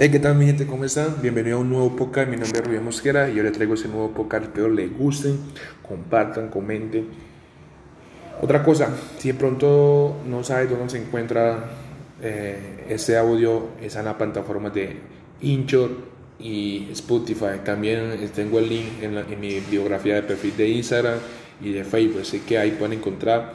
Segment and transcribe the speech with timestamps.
[0.00, 0.64] Hey, ¿qué tal mi gente?
[0.64, 1.20] ¿Cómo están?
[1.20, 2.30] Bienvenido a un nuevo podcast.
[2.30, 4.44] Mi nombre es Rubén Mosquera y yo les traigo ese nuevo podcast.
[4.44, 5.40] Espero les gusten,
[5.82, 7.08] compartan, comenten.
[8.40, 11.64] Otra cosa, si de pronto no sabes dónde se encuentra
[12.22, 14.98] eh, este audio, es en la plataforma de
[15.40, 15.90] Inchor
[16.38, 17.58] y Spotify.
[17.64, 21.18] También tengo el link en, mi biografía de perfil de Instagram
[21.60, 23.52] y de Facebook, así que ahí pueden encontrar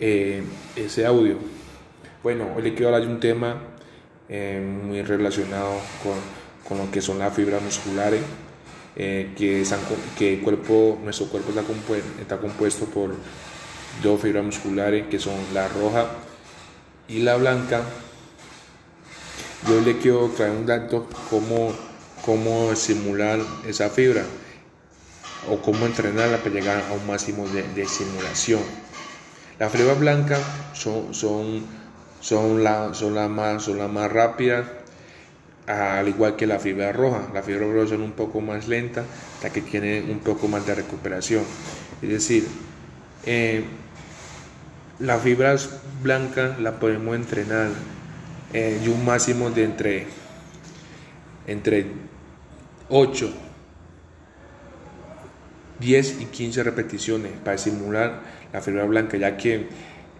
[0.00, 0.42] eh,
[0.76, 1.36] ese audio.
[2.22, 3.58] Bueno, hoy les quiero hablar de un tema
[4.34, 6.14] eh, muy relacionado con,
[6.66, 8.22] con, lo que son las fibras musculares,
[8.96, 9.62] eh, que,
[10.18, 13.14] que el cuerpo, nuestro cuerpo está, compuesto, está compuesto por
[14.02, 16.06] dos fibras musculares que son la roja
[17.08, 17.82] y la blanca.
[19.68, 21.70] Yo le quiero traer un dato cómo,
[22.24, 24.24] cómo simular esa fibra
[25.50, 28.62] o cómo entrenarla para llegar a un máximo de, de simulación.
[29.58, 30.40] Las fibras blancas
[30.72, 31.66] son,
[32.22, 34.64] son, la, son, la más, la más rápidas,
[35.66, 37.28] al igual que la fibra roja.
[37.34, 40.74] Las fibras rojas son un poco más lentas, hasta que tienen un poco más de
[40.74, 41.44] recuperación.
[42.00, 42.48] Es decir,
[43.26, 43.64] eh,
[44.98, 45.68] las fibras
[46.02, 47.68] blancas las podemos entrenar
[48.54, 50.06] eh, y un máximo de entre,
[51.46, 51.86] entre
[52.88, 53.32] 8
[55.82, 58.20] 10 y 15 repeticiones para simular
[58.52, 59.66] la fibra blanca, ya que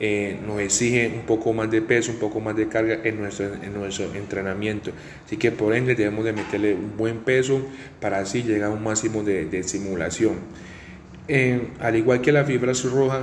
[0.04, 3.54] eh, nos exige un poco más de peso, un poco más de carga en nuestro,
[3.54, 4.90] en nuestro entrenamiento.
[5.24, 7.64] Así que por ende debemos de meterle un buen peso
[8.00, 10.40] para así llegar a un máximo de, simulación.
[11.78, 13.22] Al igual que las fibras rojas,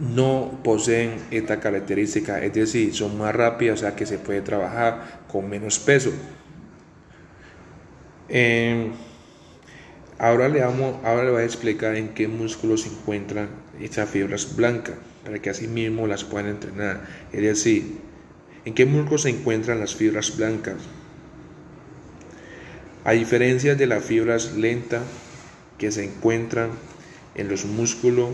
[0.00, 5.24] no poseen esta característica, es decir, son más rápidas, o sea que se puede trabajar
[5.28, 6.10] con menos peso.
[10.24, 14.56] Ahora le, vamos, ahora le voy a explicar en qué músculos se encuentran estas fibras
[14.56, 17.02] blancas, para que así mismo las puedan entrenar.
[17.30, 17.98] Es decir,
[18.64, 20.76] en qué músculos se encuentran las fibras blancas.
[23.04, 25.02] A diferencia de las fibras lentas
[25.76, 26.70] que se encuentran
[27.34, 28.30] en los músculos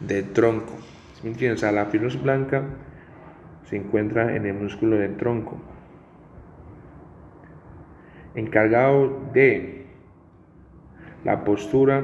[0.00, 0.74] del tronco.
[1.22, 1.60] ¿Me entiendes?
[1.60, 1.88] O sea, las
[3.70, 5.58] se encuentran en el músculo del tronco.
[8.34, 9.81] Encargado de
[11.24, 12.02] la postura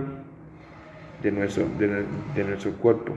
[1.22, 3.14] de nuestro, de, nuestro cuerpo,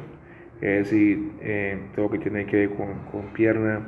[0.61, 3.81] es decir, eh, todo lo que tiene que ver con, con pierna,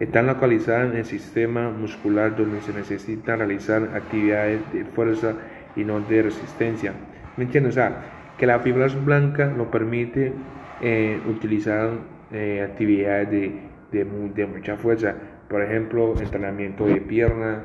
[0.00, 5.34] están localizadas en el sistema muscular donde se necesita realizar actividades de fuerza
[5.76, 6.94] y no de resistencia.
[7.36, 7.74] ¿Me entiendes?
[7.74, 7.96] O sea,
[8.38, 10.32] que la fibra blanca lo permite
[10.80, 11.90] eh, utilizar
[12.32, 13.60] eh, actividades de,
[13.92, 15.14] de, de, mucha fuerza,
[15.48, 17.64] por ejemplo, entrenamiento de pierna,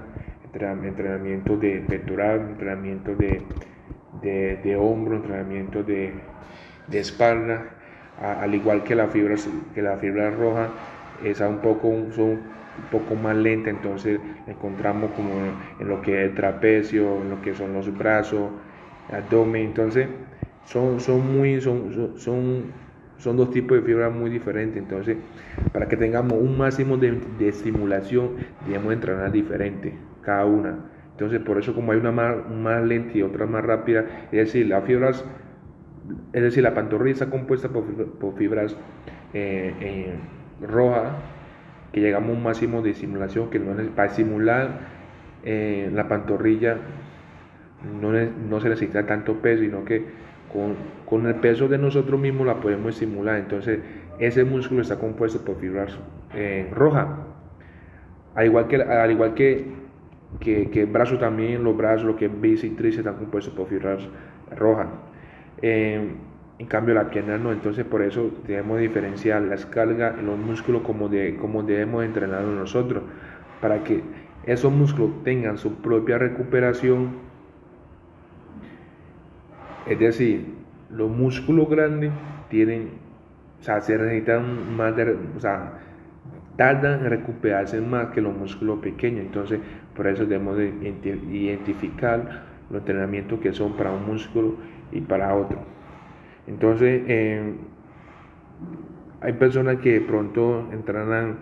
[0.62, 3.42] entrenamiento de pectoral, entrenamiento de,
[4.22, 6.14] de, hombro, entrenamiento de,
[6.88, 7.66] de espalda,
[8.22, 9.36] al igual que la fibra,
[9.74, 10.70] que la fibra roja,
[11.24, 15.32] esa un poco, son un poco más lenta, entonces encontramos como
[15.80, 18.50] en lo que es el trapecio, en lo que son los brazos,
[19.12, 20.08] abdomen, entonces
[20.66, 22.64] son, son muy, son, son,
[23.18, 25.18] son dos tipos de fibras muy diferentes, entonces
[25.72, 28.32] para que tengamos un máximo de, de estimulación
[28.66, 29.94] debemos entrenar diferente
[30.26, 30.76] cada una.
[31.16, 34.04] Entonces, por eso como hay una más, más lenta y otra más rápida,
[34.34, 35.24] es decir, las fibras,
[36.34, 37.86] es decir, la pantorrilla está compuesta por,
[38.36, 38.76] fibras
[39.34, 40.16] eh, eh,
[40.62, 41.14] rojas,
[41.94, 44.96] que llegamos a un máximo de simulación, que no es, para simular
[45.46, 46.80] eh, la pantorrilla
[48.02, 50.04] no, no, se necesita tanto peso, sino que
[50.52, 50.76] con,
[51.06, 53.38] con, el peso de nosotros mismos la podemos simular.
[53.38, 53.80] Entonces,
[54.20, 55.98] ese músculo está compuesto por fibras
[56.74, 57.08] rojas.
[58.34, 59.85] Al igual que, al igual que
[60.40, 63.68] que, que el brazo también, los brazos, lo que es bíceps y están compuestos por
[63.68, 64.08] fibras
[64.56, 64.88] rojas.
[65.62, 66.12] Eh,
[66.58, 70.84] en cambio la pierna no, entonces por eso debemos diferenciar las cargas en los músculos
[70.84, 73.04] como, de, como debemos entrenar nosotros,
[73.60, 74.04] para que
[74.46, 77.26] esos músculos tengan su propia recuperación.
[79.88, 80.46] Es decir,
[80.90, 82.12] los músculos grandes
[82.50, 82.92] tienen,
[83.60, 85.40] o sea, se necesitan más de, o
[86.58, 89.22] tardan en recuperarse más que los músculos pequeños.
[89.26, 89.60] Entonces,
[89.96, 90.74] por eso debemos de
[91.32, 94.56] identificar los entrenamientos que son para un músculo
[94.92, 95.60] y para otro.
[96.48, 97.54] Entonces, eh,
[99.22, 101.38] hay personas que pronto entrenan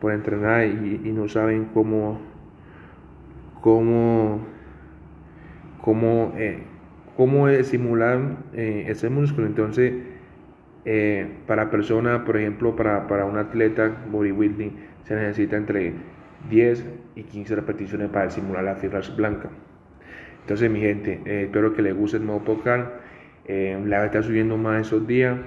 [0.00, 2.20] por entrenar y, no saben cómo,
[3.60, 4.40] cómo,
[5.80, 6.64] cómo, eh,
[7.16, 9.46] cómo simular eh, ese músculo.
[9.46, 10.11] Entonces,
[10.84, 14.70] eh, para personas, por ejemplo, para, para un atleta bodybuilding,
[15.04, 15.92] se necesita entre
[16.50, 16.84] 10
[17.16, 19.50] y 15 repeticiones para simular las fibras blancas.
[20.40, 22.90] Entonces, mi gente, eh, espero que les guste el nuevo podcast.
[23.44, 25.38] Eh, la va a estar subiendo más esos días.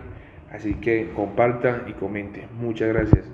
[0.52, 2.48] Así que comparta y comente.
[2.58, 3.26] Muchas gracias.